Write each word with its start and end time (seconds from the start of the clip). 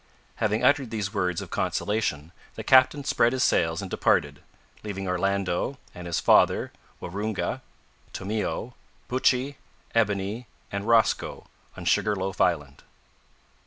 Having 0.37 0.63
uttered 0.63 0.89
these 0.89 1.13
words 1.13 1.41
of 1.43 1.51
consolation, 1.51 2.31
the 2.55 2.63
captain 2.63 3.03
spread 3.03 3.33
his 3.33 3.43
sails 3.43 3.83
and 3.83 3.91
departed, 3.91 4.39
leaving 4.81 5.07
Orlando, 5.07 5.77
and 5.93 6.07
his 6.07 6.19
father, 6.19 6.71
Waroonga, 6.99 7.61
Tomeo, 8.11 8.73
Buttchee, 9.07 9.57
Ebony, 9.93 10.47
and 10.71 10.87
Rosco 10.87 11.45
on 11.77 11.85
Sugar 11.85 12.15
loaf 12.15 12.41
Island. 12.41 12.81